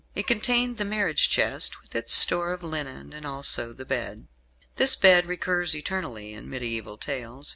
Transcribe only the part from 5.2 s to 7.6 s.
recurs eternally in mediæval tales.